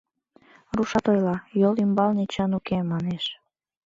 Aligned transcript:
—Рушат 0.75 1.05
ойла, 1.13 1.35
«Йол 1.61 1.73
ӱмбалне 1.83 2.25
чын 2.33 2.51
уке» 2.57 2.77
манеш. 2.91 3.25